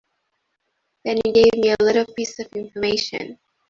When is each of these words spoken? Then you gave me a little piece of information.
Then 1.05 1.17
you 1.23 1.31
gave 1.31 1.53
me 1.57 1.69
a 1.73 1.83
little 1.83 2.11
piece 2.15 2.39
of 2.39 2.47
information. 2.55 3.37